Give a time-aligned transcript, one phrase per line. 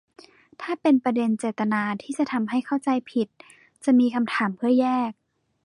[0.61, 3.27] ถ้าเป็นประเด็นเจตนาที่จะทำให้เข้าใจผิด
[3.83, 5.11] จะมีคำเพื่อแยก